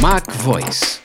Mac 0.00 0.32
Voice. 0.32 0.98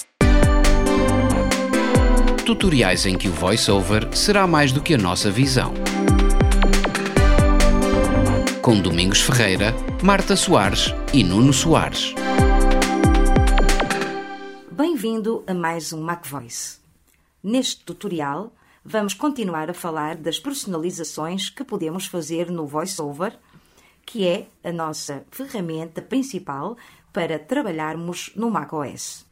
Tutoriais 2.45 3.06
em 3.06 3.18
que 3.18 3.27
o 3.27 3.31
voiceover 3.33 4.07
será 4.15 4.47
mais 4.47 4.71
do 4.71 4.81
que 4.81 4.94
a 4.94 4.97
nossa 4.97 5.29
visão. 5.29 5.73
Com 8.62 8.79
Domingos 8.79 9.20
Ferreira, 9.20 9.73
Marta 10.02 10.38
Soares 10.38 10.94
e 11.13 11.26
Nuno 11.26 11.52
Soares. 11.52 12.16
Bem-vindo 14.71 15.43
a 15.46 15.54
mais 15.54 15.91
um 15.91 16.02
Mac 16.02 16.25
Voice. 16.25 16.80
Neste 17.43 17.84
tutorial, 17.84 18.54
vamos 18.82 19.14
continuar 19.14 19.70
a 19.70 19.73
falar 19.73 20.16
das 20.16 20.39
personalizações 20.39 21.50
que 21.50 21.66
podemos 21.66 22.05
fazer 22.05 22.50
no 22.50 22.66
VoiceOver, 22.66 23.38
que 24.05 24.25
é 24.25 24.48
a 24.64 24.71
nossa 24.71 25.25
ferramenta 25.32 26.02
principal 26.02 26.77
para 27.16 27.39
trabalharmos 27.39 28.34
no 28.36 28.52
macOS. 28.52 29.25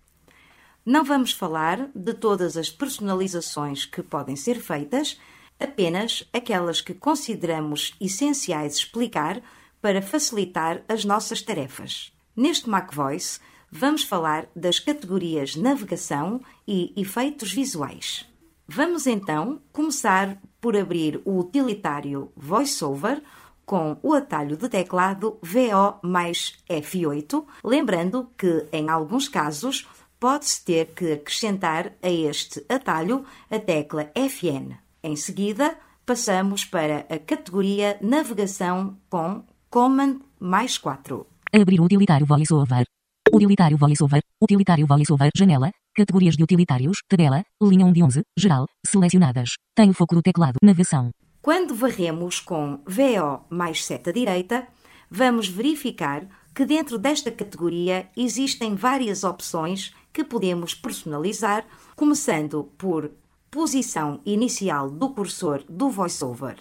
Não 0.86 1.04
vamos 1.04 1.34
falar 1.34 1.90
de 1.94 2.14
todas 2.14 2.56
as 2.56 2.70
personalizações 2.70 3.86
que 3.86 4.02
podem 4.02 4.38
ser 4.38 4.62
feitas, 4.62 5.20
apenas 5.60 6.26
aquelas 6.32 6.80
que 6.80 6.94
consideramos 6.94 7.94
essenciais 8.00 8.78
explicar 8.78 9.42
para 9.82 10.02
facilitar 10.02 10.82
as 10.88 11.04
nossas 11.04 11.42
tarefas. 11.42 12.14
Neste 12.34 12.70
MacVoice, 12.70 13.42
vamos 13.70 14.04
falar 14.04 14.48
das 14.56 14.80
categorias 14.80 15.58
Navegação 15.58 16.40
e 16.66 16.94
Efeitos 16.96 17.52
Visuais. 17.52 18.26
Vamos 18.66 19.06
então 19.08 19.62
começar 19.74 20.42
por 20.62 20.78
abrir 20.78 21.22
o 21.26 21.38
utilitário 21.38 22.32
VoiceOver 22.34 23.22
com 23.66 23.98
o 24.02 24.14
atalho 24.14 24.58
de 24.58 24.70
teclado 24.70 25.38
VO 25.42 26.00
mais 26.02 26.58
F8, 26.70 27.46
lembrando 27.64 28.30
que, 28.38 28.68
em 28.72 28.90
alguns 28.90 29.28
casos, 29.28 29.88
pode-se 30.20 30.64
ter 30.64 30.94
que 30.94 31.14
acrescentar 31.14 31.94
a 32.02 32.10
este 32.10 32.66
atalho 32.70 33.26
a 33.50 33.60
tecla 33.60 34.12
FN. 34.16 34.76
Em 35.04 35.16
seguida, 35.16 35.78
passamos 36.06 36.64
para 36.66 37.06
a 37.10 37.20
categoria 37.20 37.98
Navegação 38.02 38.98
com 39.10 39.44
Command 39.70 40.20
mais 40.40 40.78
4. 40.78 41.26
Abrir 41.52 41.80
o 41.80 41.84
utilitário 41.84 42.26
VoiceOver. 42.26 42.86
Utilitário 43.34 43.78
VoiceOver. 43.78 44.22
Utilitário 44.42 44.86
VoiceOver. 44.86 45.30
Janela. 45.36 45.72
Categorias 45.96 46.36
de 46.36 46.44
utilitários. 46.44 46.98
Tabela. 47.10 47.44
Linha 47.62 47.86
1 47.86 47.94
de 47.94 48.04
11. 48.04 48.22
Geral. 48.38 48.66
Selecionadas. 48.86 49.50
Tem 49.76 49.90
o 49.90 49.94
foco 49.94 50.16
do 50.16 50.22
teclado. 50.22 50.58
Navegação. 50.62 51.12
Quando 51.44 51.76
varremos 51.76 52.40
com 52.40 52.80
VO 52.86 53.44
mais 53.50 53.84
seta 53.84 54.14
direita, 54.14 54.66
vamos 55.12 55.46
verificar 55.46 56.26
que 56.56 56.64
dentro 56.64 56.98
desta 56.98 57.30
categoria 57.30 58.10
existem 58.16 58.76
várias 58.76 59.26
opções 59.26 59.94
que 60.14 60.24
podemos 60.24 60.74
personalizar, 60.74 61.66
começando 61.98 62.72
por 62.78 63.12
posição 63.52 64.22
inicial 64.26 64.90
do 64.90 65.10
cursor 65.10 65.62
do 65.68 65.90
VoiceOver, 65.90 66.56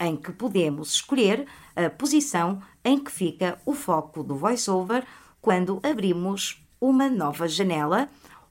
em 0.00 0.16
que 0.16 0.32
podemos 0.32 0.94
escolher 0.94 1.46
a 1.76 1.88
posição 1.88 2.60
em 2.84 2.98
que 2.98 3.12
fica 3.12 3.60
o 3.64 3.74
foco 3.74 4.24
do 4.24 4.34
VoiceOver 4.34 5.06
quando 5.40 5.78
abrimos 5.84 6.66
uma 6.80 7.08
nova 7.08 7.46
janela 7.46 8.08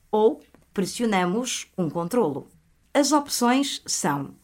ou 0.10 0.42
pressionamos 0.74 1.70
um 1.78 1.90
controlo. 1.90 2.48
As 2.94 3.12
opções 3.12 3.82
são 3.86 4.36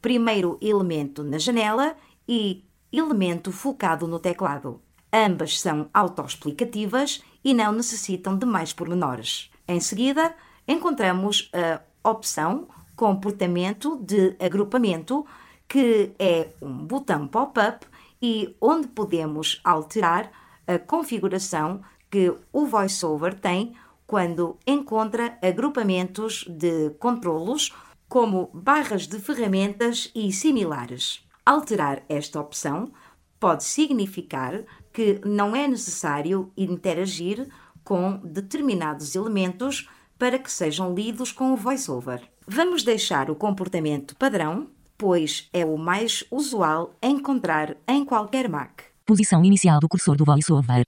primeiro 0.00 0.58
elemento 0.60 1.22
na 1.22 1.38
janela 1.38 1.96
e 2.28 2.64
elemento 2.92 3.52
focado 3.52 4.06
no 4.06 4.18
teclado. 4.18 4.80
Ambas 5.12 5.60
são 5.60 5.88
autoexplicativas 5.92 7.22
e 7.44 7.52
não 7.52 7.72
necessitam 7.72 8.36
de 8.36 8.46
mais 8.46 8.72
pormenores. 8.72 9.50
Em 9.66 9.80
seguida, 9.80 10.34
encontramos 10.66 11.50
a 11.52 12.10
opção 12.10 12.68
Comportamento 12.94 13.96
de 13.96 14.36
Agrupamento, 14.38 15.24
que 15.66 16.12
é 16.18 16.48
um 16.60 16.84
botão 16.84 17.26
pop-up 17.26 17.86
e 18.20 18.54
onde 18.60 18.88
podemos 18.88 19.60
alterar 19.64 20.30
a 20.66 20.78
configuração 20.78 21.80
que 22.10 22.32
o 22.52 22.66
VoiceOver 22.66 23.34
tem 23.34 23.74
quando 24.06 24.58
encontra 24.66 25.38
agrupamentos 25.40 26.44
de 26.48 26.90
controlos 26.98 27.72
como 28.10 28.50
barras 28.52 29.06
de 29.06 29.20
ferramentas 29.20 30.10
e 30.16 30.32
similares. 30.32 31.24
Alterar 31.46 32.02
esta 32.08 32.40
opção 32.40 32.90
pode 33.38 33.62
significar 33.62 34.64
que 34.92 35.20
não 35.24 35.54
é 35.54 35.68
necessário 35.68 36.52
interagir 36.56 37.48
com 37.84 38.16
determinados 38.24 39.14
elementos 39.14 39.88
para 40.18 40.40
que 40.40 40.50
sejam 40.50 40.92
lidos 40.92 41.30
com 41.30 41.52
o 41.52 41.56
VoiceOver. 41.56 42.20
Vamos 42.46 42.82
deixar 42.82 43.30
o 43.30 43.36
comportamento 43.36 44.16
padrão, 44.16 44.66
pois 44.98 45.48
é 45.52 45.64
o 45.64 45.78
mais 45.78 46.24
usual 46.32 46.92
encontrar 47.00 47.76
em 47.86 48.04
qualquer 48.04 48.48
Mac. 48.48 48.82
Posição 49.06 49.44
inicial 49.44 49.78
do 49.78 49.88
cursor 49.88 50.16
do 50.16 50.24
VoiceOver. 50.24 50.82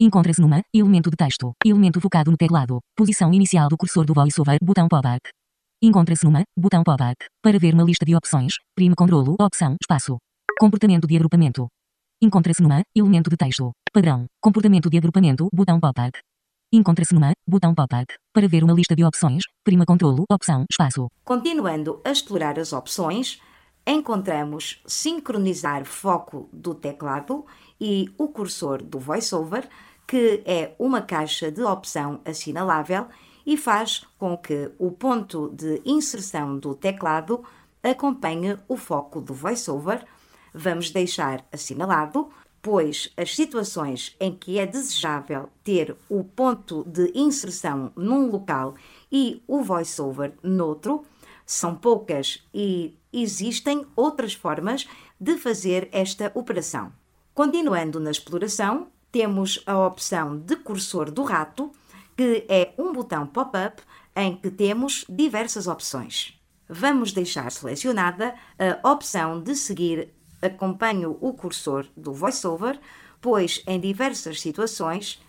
Encontra-se 0.00 0.40
numa 0.40 0.60
elemento 0.74 1.08
de 1.08 1.16
texto, 1.16 1.52
elemento 1.64 2.00
focado 2.00 2.32
no 2.32 2.36
teclado. 2.36 2.80
Posição 2.96 3.32
inicial 3.32 3.68
do 3.68 3.76
cursor 3.76 4.04
do 4.04 4.12
VoiceOver, 4.12 4.58
botão 4.60 4.88
pop-up. 4.88 5.20
Encontra-se 5.86 6.24
numa 6.24 6.42
botão 6.58 6.82
pop-up. 6.82 7.14
Para 7.42 7.58
ver 7.58 7.74
uma 7.74 7.82
lista 7.84 8.06
de 8.06 8.16
opções, 8.16 8.54
prime 8.74 8.94
controlo, 8.94 9.36
opção, 9.38 9.76
espaço. 9.78 10.16
Comportamento 10.58 11.06
de 11.06 11.14
agrupamento. 11.14 11.68
Encontra-se 12.22 12.62
numa 12.62 12.80
elemento 12.96 13.28
de 13.28 13.36
texto. 13.36 13.70
Padrão. 13.92 14.24
Comportamento 14.40 14.88
de 14.88 14.96
agrupamento, 14.96 15.46
botão 15.52 15.78
pop-up. 15.78 16.18
Encontra-se 16.72 17.12
numa 17.12 17.32
botão 17.46 17.74
pop-up. 17.74 18.06
Para 18.32 18.48
ver 18.48 18.64
uma 18.64 18.72
lista 18.72 18.96
de 18.96 19.04
opções, 19.04 19.42
prima 19.62 19.84
controlo, 19.84 20.24
opção, 20.32 20.64
espaço. 20.70 21.10
Continuando 21.22 22.00
a 22.02 22.12
explorar 22.12 22.58
as 22.58 22.72
opções, 22.72 23.38
encontramos 23.86 24.82
sincronizar 24.86 25.84
foco 25.84 26.48
do 26.50 26.74
teclado 26.74 27.44
e 27.78 28.10
o 28.16 28.28
cursor 28.28 28.82
do 28.82 28.98
VoiceOver, 28.98 29.68
que 30.08 30.42
é 30.46 30.74
uma 30.78 31.02
caixa 31.02 31.52
de 31.52 31.60
opção 31.60 32.22
assinalável 32.24 33.06
e 33.46 33.56
faz 33.56 34.04
com 34.18 34.36
que 34.36 34.70
o 34.78 34.90
ponto 34.90 35.50
de 35.50 35.80
inserção 35.84 36.58
do 36.58 36.74
teclado 36.74 37.44
acompanhe 37.82 38.58
o 38.66 38.76
foco 38.76 39.20
do 39.20 39.34
VoiceOver. 39.34 40.04
Vamos 40.52 40.90
deixar 40.90 41.44
assinalado, 41.52 42.30
pois 42.62 43.12
as 43.16 43.34
situações 43.34 44.16
em 44.18 44.34
que 44.34 44.58
é 44.58 44.66
desejável 44.66 45.50
ter 45.62 45.94
o 46.08 46.24
ponto 46.24 46.84
de 46.84 47.12
inserção 47.14 47.92
num 47.94 48.30
local 48.30 48.74
e 49.12 49.42
o 49.46 49.62
VoiceOver 49.62 50.32
noutro 50.42 51.04
são 51.44 51.74
poucas 51.74 52.42
e 52.54 52.96
existem 53.12 53.86
outras 53.94 54.32
formas 54.32 54.88
de 55.20 55.36
fazer 55.36 55.88
esta 55.92 56.32
operação. 56.34 56.92
Continuando 57.34 58.00
na 58.00 58.10
exploração, 58.10 58.88
temos 59.12 59.62
a 59.66 59.78
opção 59.86 60.38
de 60.38 60.56
cursor 60.56 61.10
do 61.10 61.22
rato 61.22 61.70
que 62.16 62.44
é 62.48 62.72
um 62.78 62.92
botão 62.92 63.26
pop-up 63.26 63.82
em 64.14 64.36
que 64.36 64.50
temos 64.50 65.04
diversas 65.08 65.66
opções. 65.66 66.38
Vamos 66.68 67.12
deixar 67.12 67.50
selecionada 67.50 68.34
a 68.82 68.90
opção 68.90 69.40
de 69.40 69.54
seguir 69.54 70.14
acompanho 70.40 71.18
o 71.20 71.32
cursor 71.32 71.86
do 71.96 72.12
VoiceOver, 72.12 72.78
pois 73.20 73.62
em 73.66 73.80
diversas 73.80 74.40
situações 74.40 75.20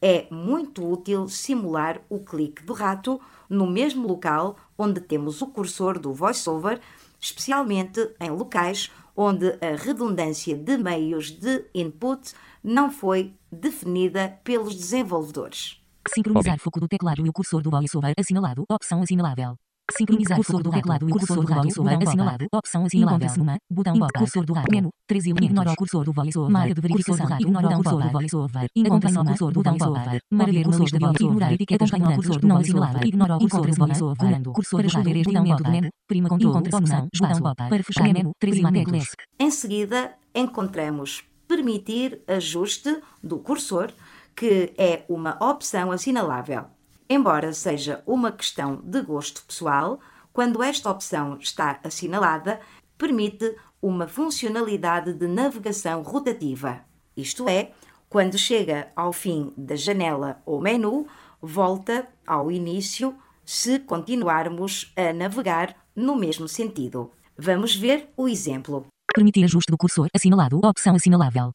é 0.00 0.26
muito 0.30 0.86
útil 0.86 1.28
simular 1.28 2.00
o 2.08 2.20
clique 2.20 2.62
do 2.62 2.72
rato 2.72 3.20
no 3.48 3.66
mesmo 3.66 4.06
local 4.06 4.56
onde 4.76 5.00
temos 5.00 5.40
o 5.40 5.46
cursor 5.46 5.98
do 5.98 6.12
VoiceOver, 6.12 6.80
especialmente 7.20 8.10
em 8.20 8.30
locais 8.30 8.90
onde 9.16 9.50
a 9.60 9.76
redundância 9.76 10.56
de 10.56 10.76
meios 10.76 11.30
de 11.30 11.64
input 11.74 12.34
não 12.62 12.90
foi 12.90 13.34
definida 13.50 14.40
pelos 14.42 14.74
desenvolvedores. 14.74 15.83
Sincronizar 16.12 16.58
foco 16.58 16.80
do 16.80 16.88
teclado 16.88 17.24
e 17.24 17.28
o 17.28 17.32
cursor 17.32 17.62
do 17.62 17.70
VoiceOver 17.70 18.14
assinalado. 18.18 18.64
Opção 18.70 19.02
assinalável. 19.02 19.56
Sincronizar 19.90 20.42
foco 20.42 20.62
do 20.62 20.70
teclado 20.70 21.08
e 21.08 21.12
o 21.12 21.14
cursor 21.14 21.44
do 21.44 21.54
VoiceOver 21.54 21.98
assinalado. 22.02 22.46
Opção 22.52 22.84
assinalável. 22.84 23.16
Encontra-se 23.16 23.38
numa. 23.38 23.58
Botão 23.70 23.98
pop 23.98 24.12
Cursor 24.18 24.44
do 24.44 24.52
rato. 24.52 24.70
Menu. 24.70 24.90
13 25.06 25.30
elementos. 25.30 25.50
Ignora 25.50 25.72
o 25.72 25.76
cursor 25.76 26.04
do 26.04 26.12
VoiceOver. 26.12 26.52
Marca 26.52 26.74
de 26.74 26.80
verificação. 26.80 27.38
Ignora 27.38 27.68
o 27.68 27.76
cursor 27.76 28.02
do 28.02 28.10
VoiceOver. 28.10 28.66
Encontra-se 28.76 29.14
no 29.14 29.24
cursor 29.24 29.52
do 29.52 29.62
VoiceOver. 29.62 30.20
Para 30.36 30.52
ver 30.52 30.66
uma 30.66 30.76
lista 30.76 30.98
de 30.98 31.04
opções. 31.04 31.20
Ignorar 31.20 31.52
etiquetas 31.52 31.92
acompanhando 31.92 32.16
cursor 32.16 32.40
do 32.40 32.48
VoiceOver. 32.48 33.06
Ignora 33.06 33.36
o 33.36 33.38
cursor 33.38 33.66
do 33.66 33.74
VoiceOver. 33.74 34.16
Comando. 34.16 34.52
Cursor 34.52 34.78
para 34.78 34.86
escolher 34.86 35.16
este 35.16 35.30
elemento 35.30 35.62
do 35.62 35.70
menu. 35.70 35.88
Prima 36.06 36.28
controle. 36.28 36.68
Opção. 36.74 37.08
Botão 37.18 37.40
pop 37.40 37.56
Para 37.56 37.82
fechar 37.82 38.12
menu. 38.12 38.32
13 38.38 38.60
elementos. 38.60 39.08
Em 39.38 39.50
seguida, 39.50 40.14
encontramos 40.34 41.24
permitir 41.46 42.20
ajuste 42.26 43.00
do 43.22 43.38
cursor 43.38 43.92
que 44.34 44.74
é 44.76 45.04
uma 45.08 45.36
opção 45.40 45.90
assinalável. 45.90 46.66
Embora 47.08 47.52
seja 47.52 48.02
uma 48.06 48.32
questão 48.32 48.76
de 48.82 49.02
gosto 49.02 49.44
pessoal, 49.44 50.00
quando 50.32 50.62
esta 50.62 50.90
opção 50.90 51.38
está 51.38 51.78
assinalada, 51.84 52.60
permite 52.98 53.54
uma 53.80 54.08
funcionalidade 54.08 55.12
de 55.12 55.26
navegação 55.26 56.02
rotativa. 56.02 56.80
Isto 57.16 57.48
é, 57.48 57.72
quando 58.08 58.38
chega 58.38 58.88
ao 58.96 59.12
fim 59.12 59.52
da 59.56 59.76
janela 59.76 60.42
ou 60.46 60.60
menu, 60.60 61.06
volta 61.40 62.08
ao 62.26 62.50
início 62.50 63.14
se 63.44 63.78
continuarmos 63.78 64.92
a 64.96 65.12
navegar 65.12 65.76
no 65.94 66.16
mesmo 66.16 66.48
sentido. 66.48 67.12
Vamos 67.36 67.76
ver 67.76 68.08
o 68.16 68.28
exemplo. 68.28 68.86
Permitir 69.14 69.44
ajuste 69.44 69.70
do 69.70 69.76
cursor 69.76 70.08
assinalado 70.14 70.58
opção 70.64 70.94
assinalável. 70.94 71.52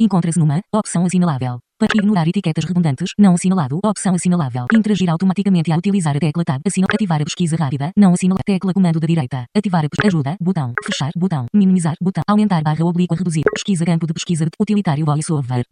Encontra-se 0.00 0.38
numa 0.38 0.60
opção 0.72 1.04
assinalável. 1.04 1.58
Para 1.78 1.94
ignorar 1.94 2.26
etiquetas 2.26 2.64
redundantes, 2.64 3.10
não 3.16 3.34
assinalado, 3.34 3.78
opção 3.84 4.12
assinalável. 4.12 4.66
Interagir 4.74 5.08
automaticamente 5.08 5.70
a 5.70 5.76
utilizar 5.76 6.16
a 6.16 6.18
tecla 6.18 6.44
Tab, 6.44 6.60
assinal, 6.66 6.88
ativar 6.92 7.22
a 7.22 7.24
pesquisa 7.24 7.54
rápida, 7.54 7.92
não 7.96 8.14
assinalado, 8.14 8.42
tecla 8.44 8.74
comando 8.74 8.98
da 8.98 9.06
direita, 9.06 9.46
ativar 9.56 9.84
a 9.84 9.88
pesquisa, 9.88 10.08
ajuda, 10.08 10.36
botão, 10.40 10.72
fechar, 10.84 11.12
botão, 11.16 11.46
minimizar, 11.54 11.94
botão, 12.02 12.24
aumentar 12.26 12.64
barra 12.64 12.84
oblíqua 12.84 13.16
reduzir, 13.16 13.44
pesquisa 13.54 13.84
campo 13.84 14.08
de 14.08 14.12
pesquisa 14.12 14.44
de 14.46 14.50
utilitário 14.60 15.06
voiceover. 15.06 15.64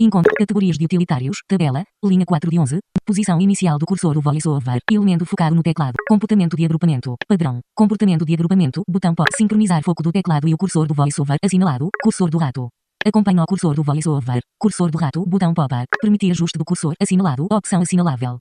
Encontre 0.00 0.34
categorias 0.34 0.76
de 0.76 0.84
utilitários, 0.84 1.36
tabela, 1.46 1.84
linha 2.04 2.26
4 2.26 2.50
de 2.50 2.58
11, 2.58 2.80
posição 3.06 3.40
inicial 3.40 3.78
do 3.78 3.86
cursor 3.86 4.20
voiceover, 4.20 4.80
elemento 4.90 5.24
focado 5.24 5.54
no 5.54 5.62
teclado, 5.62 5.94
comportamento 6.08 6.56
de 6.56 6.64
agrupamento, 6.64 7.14
padrão, 7.28 7.60
comportamento 7.72 8.24
de 8.24 8.34
agrupamento, 8.34 8.82
botão 8.88 9.14
pode 9.14 9.36
sincronizar 9.36 9.80
foco 9.84 10.02
do 10.02 10.10
teclado 10.10 10.48
e 10.48 10.54
o 10.54 10.56
cursor 10.56 10.88
do 10.88 10.94
voiceover, 10.94 11.38
assinalado, 11.40 11.88
cursor 12.02 12.28
do 12.28 12.38
rato. 12.38 12.68
Acompanha 13.04 13.42
o 13.42 13.46
cursor 13.46 13.74
do 13.74 13.82
voiceover, 13.82 14.40
cursor 14.60 14.88
do 14.88 14.96
rato, 14.96 15.26
botão 15.26 15.52
pop-up, 15.52 15.88
permitir 16.00 16.30
ajuste 16.30 16.56
do 16.56 16.64
cursor, 16.64 16.94
assinalado, 17.00 17.48
opção 17.50 17.82
assinalável. 17.82 18.38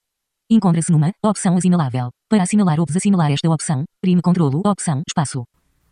Encontra-se 0.51 0.91
numa 0.91 1.11
opção 1.23 1.57
assinalável. 1.57 2.11
Para 2.29 2.43
assinalar 2.43 2.79
ou 2.79 2.85
desassinalar 2.85 3.31
esta 3.31 3.49
opção, 3.49 3.85
prime 3.99 4.21
controlo, 4.21 4.61
opção, 4.63 5.01
espaço. 5.07 5.45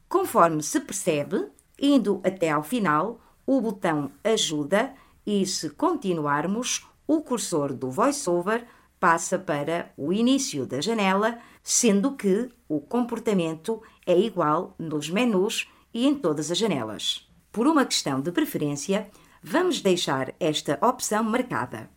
Conforme 0.08 0.62
se 0.62 0.80
percebe, 0.82 1.48
indo 1.82 2.22
até 2.24 2.52
ao 2.52 2.62
final, 2.62 3.20
o 3.44 3.60
botão 3.60 4.12
ajuda 4.24 4.94
e 5.26 5.48
se 5.48 5.72
continuarmos, 5.72 6.86
o 7.08 7.22
cursor 7.22 7.74
do 7.74 7.90
VoiceOver 7.90 8.68
passa 9.00 9.40
para 9.40 9.92
o 9.98 10.14
início 10.14 10.68
da 10.68 10.80
janela, 10.80 11.40
sendo 11.64 12.12
que 12.16 12.50
o 12.68 12.80
comportamento 12.80 13.82
é 14.06 14.16
igual 14.16 14.76
nos 14.78 15.10
menus 15.10 15.68
e 15.92 16.06
em 16.06 16.14
todas 16.14 16.52
as 16.52 16.58
janelas. 16.58 17.29
Por 17.52 17.66
uma 17.66 17.86
questão 17.86 18.22
de 18.22 18.32
preferência, 18.32 19.10
vamos 19.42 19.82
deixar 19.82 20.34
esta 20.40 20.78
opção 20.86 21.24
marcada. 21.24 21.90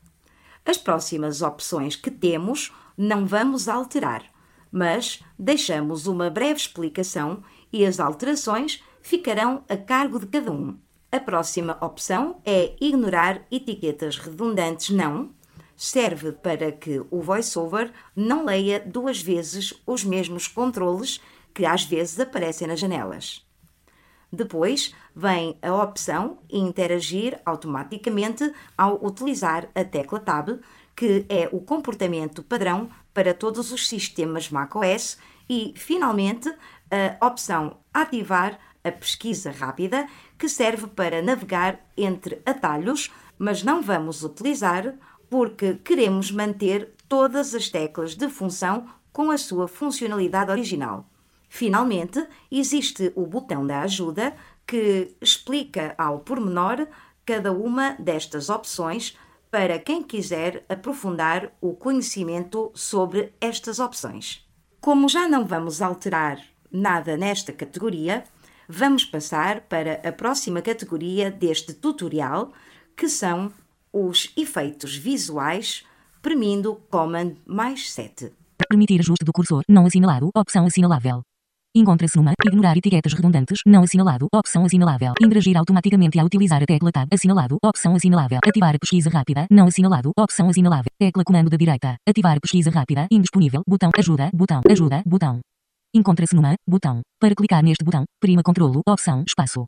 As 0.64 0.78
próximas 0.78 1.42
opções 1.42 1.94
que 1.94 2.10
temos 2.10 2.72
não 2.96 3.26
vamos 3.26 3.68
alterar, 3.68 4.24
mas 4.70 5.22
deixamos 5.38 6.06
uma 6.06 6.30
breve 6.30 6.60
explicação 6.60 7.42
e 7.72 7.84
as 7.84 8.00
alterações 8.00 8.82
ficarão 9.02 9.62
a 9.68 9.76
cargo 9.76 10.18
de 10.18 10.26
cada 10.26 10.50
um. 10.50 10.78
A 11.10 11.20
próxima 11.20 11.76
opção 11.84 12.40
é 12.46 12.74
ignorar 12.80 13.46
etiquetas 13.50 14.16
redundantes 14.16 14.88
não. 14.88 15.34
Serve 15.76 16.32
para 16.32 16.72
que 16.72 17.02
o 17.10 17.20
VoiceOver 17.20 17.92
não 18.16 18.46
leia 18.46 18.80
duas 18.80 19.20
vezes 19.20 19.74
os 19.86 20.04
mesmos 20.04 20.46
controles 20.46 21.20
que 21.52 21.66
às 21.66 21.84
vezes 21.84 22.18
aparecem 22.18 22.66
nas 22.66 22.80
janelas. 22.80 23.44
Depois 24.32 24.94
vem 25.14 25.58
a 25.60 25.74
opção 25.74 26.38
Interagir 26.50 27.38
automaticamente 27.44 28.50
ao 28.78 29.04
utilizar 29.04 29.68
a 29.74 29.84
tecla 29.84 30.18
Tab, 30.18 30.58
que 30.96 31.26
é 31.28 31.48
o 31.52 31.60
comportamento 31.60 32.42
padrão 32.42 32.88
para 33.12 33.34
todos 33.34 33.72
os 33.72 33.86
sistemas 33.86 34.48
macOS, 34.48 35.18
e, 35.50 35.74
finalmente, 35.76 36.48
a 37.20 37.26
opção 37.26 37.76
Ativar 37.92 38.58
a 38.84 38.90
pesquisa 38.90 39.50
rápida, 39.50 40.08
que 40.38 40.48
serve 40.48 40.86
para 40.88 41.22
navegar 41.22 41.80
entre 41.96 42.40
atalhos, 42.44 43.12
mas 43.38 43.62
não 43.62 43.82
vamos 43.82 44.24
utilizar 44.24 44.94
porque 45.30 45.74
queremos 45.74 46.30
manter 46.30 46.94
todas 47.08 47.54
as 47.54 47.68
teclas 47.68 48.14
de 48.14 48.28
função 48.28 48.86
com 49.12 49.30
a 49.30 49.38
sua 49.38 49.68
funcionalidade 49.68 50.50
original. 50.50 51.06
Finalmente, 51.54 52.26
existe 52.50 53.12
o 53.14 53.26
botão 53.26 53.66
da 53.66 53.82
ajuda 53.82 54.34
que 54.66 55.14
explica 55.20 55.94
ao 55.98 56.20
pormenor 56.20 56.88
cada 57.26 57.52
uma 57.52 57.90
destas 57.98 58.48
opções 58.48 59.18
para 59.50 59.78
quem 59.78 60.02
quiser 60.02 60.64
aprofundar 60.66 61.52
o 61.60 61.74
conhecimento 61.74 62.72
sobre 62.74 63.34
estas 63.38 63.80
opções. 63.80 64.48
Como 64.80 65.10
já 65.10 65.28
não 65.28 65.44
vamos 65.44 65.82
alterar 65.82 66.42
nada 66.72 67.18
nesta 67.18 67.52
categoria, 67.52 68.24
vamos 68.66 69.04
passar 69.04 69.60
para 69.60 70.00
a 70.08 70.10
próxima 70.10 70.62
categoria 70.62 71.30
deste 71.30 71.74
tutorial, 71.74 72.50
que 72.96 73.10
são 73.10 73.52
os 73.92 74.32
efeitos 74.38 74.96
visuais, 74.96 75.84
premindo 76.22 76.76
Command 76.88 77.34
mais 77.44 77.92
7. 77.92 78.32
Permitir 78.70 79.00
ajuste 79.00 79.22
do 79.26 79.34
cursor 79.34 79.62
não 79.68 79.84
assinalado, 79.84 80.30
opção 80.34 80.64
assinalável. 80.64 81.22
Encontra-se 81.74 82.18
numa 82.18 82.34
ignorar 82.44 82.76
etiquetas 82.76 83.14
redundantes, 83.14 83.60
não 83.64 83.82
assinalado, 83.82 84.28
opção 84.30 84.62
assinalável. 84.62 85.14
Interagir 85.22 85.56
automaticamente 85.56 86.18
ao 86.18 86.26
utilizar 86.26 86.62
a 86.62 86.66
tecla 86.66 86.92
Tab, 86.92 87.08
assinalado, 87.10 87.56
opção 87.64 87.94
assinalável. 87.94 88.40
Ativar 88.46 88.78
pesquisa 88.78 89.08
rápida, 89.08 89.46
não 89.50 89.68
assinalado, 89.68 90.12
opção 90.14 90.50
assinalável. 90.50 90.90
Tecla 90.98 91.24
comando 91.24 91.48
da 91.48 91.56
direita. 91.56 91.96
Ativar 92.06 92.38
pesquisa 92.42 92.70
rápida, 92.70 93.06
indisponível, 93.10 93.62
botão 93.66 93.88
ajuda, 93.96 94.28
botão 94.34 94.60
ajuda, 94.70 95.02
botão. 95.06 95.40
Encontra-se 95.94 96.36
numa 96.36 96.56
botão. 96.68 97.00
Para 97.18 97.34
clicar 97.34 97.62
neste 97.64 97.82
botão, 97.82 98.04
prima 98.20 98.42
controlo, 98.42 98.82
opção, 98.86 99.24
espaço. 99.26 99.64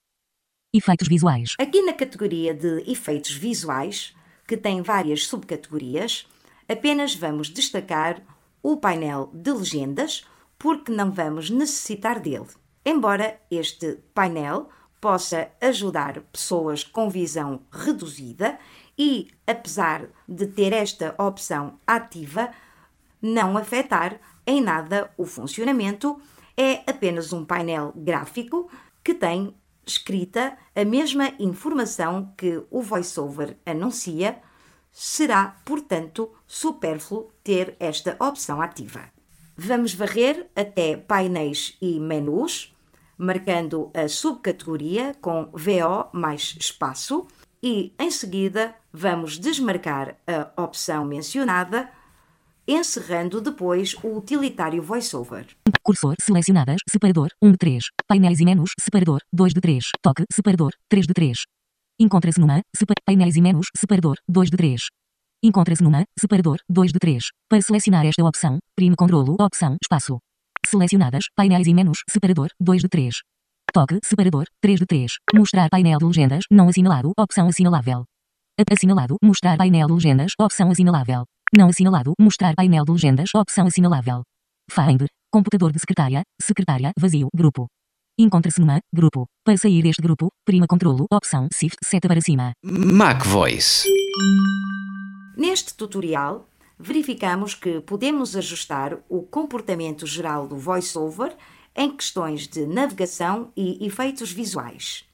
Efeitos 0.74 1.08
visuais. 1.08 1.54
Aqui 1.58 1.80
na 1.80 1.94
categoria 1.94 2.52
de 2.52 2.84
efeitos 2.86 3.32
visuais, 3.34 4.14
que 4.46 4.58
tem 4.58 4.82
várias 4.82 5.26
subcategorias, 5.26 6.26
apenas 6.68 7.14
vamos 7.14 7.48
destacar 7.48 8.20
o 8.62 8.76
painel 8.76 9.30
de 9.32 9.52
legendas, 9.52 10.26
porque 10.58 10.92
não 10.92 11.10
vamos 11.10 11.50
necessitar 11.50 12.20
dele. 12.20 12.48
Embora 12.84 13.40
este 13.50 13.98
painel 14.14 14.68
possa 15.00 15.50
ajudar 15.60 16.20
pessoas 16.32 16.82
com 16.82 17.10
visão 17.10 17.60
reduzida 17.70 18.58
e, 18.98 19.28
apesar 19.46 20.08
de 20.28 20.46
ter 20.46 20.72
esta 20.72 21.14
opção 21.18 21.78
ativa, 21.86 22.50
não 23.20 23.56
afetar 23.56 24.20
em 24.46 24.62
nada 24.62 25.10
o 25.16 25.26
funcionamento, 25.26 26.20
é 26.56 26.82
apenas 26.86 27.32
um 27.32 27.44
painel 27.44 27.92
gráfico 27.96 28.70
que 29.02 29.14
tem 29.14 29.54
escrita 29.86 30.56
a 30.74 30.84
mesma 30.84 31.32
informação 31.38 32.32
que 32.36 32.62
o 32.70 32.80
VoiceOver 32.80 33.56
anuncia, 33.66 34.40
será, 34.90 35.56
portanto, 35.64 36.32
supérfluo 36.46 37.30
ter 37.42 37.76
esta 37.78 38.16
opção 38.18 38.60
ativa. 38.62 39.12
Vamos 39.56 39.94
varrer 39.94 40.50
até 40.56 40.96
painéis 40.96 41.76
e 41.80 42.00
menus, 42.00 42.74
marcando 43.16 43.88
a 43.94 44.08
subcategoria 44.08 45.14
com 45.20 45.48
VO 45.52 46.08
mais 46.12 46.56
espaço 46.58 47.28
e, 47.62 47.92
em 47.96 48.10
seguida, 48.10 48.74
vamos 48.92 49.38
desmarcar 49.38 50.16
a 50.26 50.60
opção 50.60 51.04
mencionada, 51.04 51.88
encerrando 52.66 53.40
depois 53.40 53.94
o 54.02 54.16
utilitário 54.16 54.82
VoiceOver. 54.82 55.46
Cursor 55.84 56.16
selecionadas, 56.20 56.78
separador 56.88 57.28
1 57.40 57.52
de 57.52 57.58
3. 57.58 57.84
Painéis 58.08 58.40
e 58.40 58.44
menus, 58.44 58.70
separador 58.80 59.20
2 59.32 59.54
de 59.54 59.60
3. 59.60 59.84
Toque, 60.02 60.24
separador 60.32 60.72
3 60.88 61.06
de 61.06 61.14
3. 61.14 61.38
Encontra-se 62.00 62.40
numa, 62.40 62.60
painéis 63.06 63.36
e 63.36 63.40
menus, 63.40 63.66
separador 63.76 64.16
2 64.28 64.50
de 64.50 64.56
3. 64.56 64.82
Encontra-se 65.44 65.82
numa, 65.82 66.06
separador, 66.18 66.56
2 66.70 66.90
de 66.90 66.98
3. 66.98 67.22
Para 67.50 67.60
selecionar 67.60 68.06
esta 68.06 68.24
opção, 68.24 68.56
prime 68.74 68.96
controlo, 68.96 69.36
opção, 69.38 69.76
espaço. 69.82 70.18
Selecionadas, 70.66 71.26
painéis 71.36 71.66
e 71.66 71.74
menus, 71.74 71.98
separador, 72.08 72.48
2 72.58 72.80
de 72.80 72.88
3. 72.88 73.16
Toque, 73.70 73.98
separador, 74.02 74.46
3 74.62 74.80
de 74.80 74.86
3. 74.86 75.12
Mostrar 75.34 75.68
painel 75.68 75.98
de 75.98 76.06
legendas, 76.06 76.44
não 76.50 76.70
assinalado, 76.70 77.12
opção 77.18 77.46
assinalável. 77.46 78.06
Assinalado, 78.72 79.16
mostrar 79.22 79.58
painel 79.58 79.86
de 79.86 79.92
legendas, 79.92 80.32
opção 80.40 80.70
assinalável. 80.70 81.24
Não 81.54 81.68
assinalado, 81.68 82.14
mostrar 82.18 82.54
painel 82.54 82.86
de 82.86 82.92
legendas, 82.92 83.28
opção 83.34 83.66
assinalável. 83.66 84.22
Find, 84.70 85.04
computador 85.30 85.72
de 85.72 85.78
secretária, 85.78 86.22
secretária, 86.40 86.90
vazio, 86.98 87.28
grupo. 87.36 87.66
Encontra-se 88.18 88.60
numa, 88.62 88.80
grupo. 88.94 89.26
Para 89.44 89.58
sair 89.58 89.82
deste 89.82 90.00
grupo, 90.00 90.28
prima 90.46 90.66
controlo, 90.66 91.04
opção, 91.12 91.48
shift, 91.52 91.76
seta 91.84 92.08
para 92.08 92.22
cima. 92.22 92.52
Mac 92.64 93.26
Voice. 93.26 93.86
Neste 95.36 95.74
tutorial, 95.74 96.46
verificamos 96.78 97.54
que 97.54 97.80
podemos 97.80 98.36
ajustar 98.36 98.98
o 99.08 99.22
comportamento 99.22 100.06
geral 100.06 100.46
do 100.46 100.56
VoiceOver 100.56 101.36
em 101.74 101.90
questões 101.90 102.46
de 102.46 102.66
navegação 102.66 103.50
e 103.56 103.84
efeitos 103.84 104.30
visuais. 104.30 105.04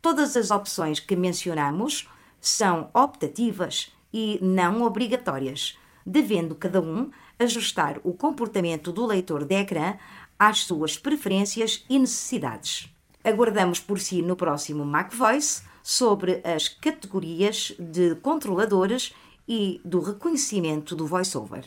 Todas 0.00 0.36
as 0.36 0.50
opções 0.50 1.00
que 1.00 1.16
mencionamos 1.16 2.08
são 2.40 2.90
optativas 2.94 3.90
e 4.12 4.38
não 4.40 4.82
obrigatórias, 4.82 5.76
devendo 6.06 6.54
cada 6.54 6.80
um 6.80 7.10
ajustar 7.38 7.98
o 8.04 8.12
comportamento 8.12 8.92
do 8.92 9.04
leitor 9.04 9.44
de 9.44 9.56
ecrã 9.56 9.96
às 10.38 10.60
suas 10.60 10.96
preferências 10.96 11.84
e 11.88 11.98
necessidades. 11.98 12.88
Aguardamos 13.24 13.80
por 13.80 13.98
si 13.98 14.22
no 14.22 14.36
próximo 14.36 14.84
Mac 14.84 15.12
Voice 15.12 15.62
sobre 15.82 16.40
as 16.44 16.68
categorias 16.68 17.74
de 17.78 18.14
controladores 18.16 19.12
e 19.48 19.80
do 19.84 20.00
reconhecimento 20.00 20.96
do 20.96 21.06
voiceover. 21.06 21.64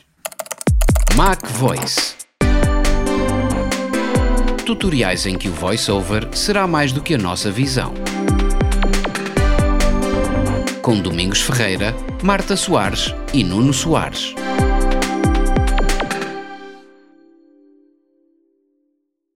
Mac 1.15 1.45
Voice 1.47 2.15
Tutoriais 4.65 5.25
em 5.25 5.37
que 5.37 5.47
o 5.47 5.53
voiceover 5.53 6.27
será 6.35 6.67
mais 6.67 6.91
do 6.91 7.01
que 7.01 7.13
a 7.13 7.17
nossa 7.17 7.49
visão. 7.49 7.93
Com 10.81 10.99
Domingos 10.99 11.41
Ferreira, 11.41 11.95
Marta 12.21 12.57
Soares 12.57 13.13
e 13.33 13.45
Nuno 13.45 13.73
Soares. 13.73 14.35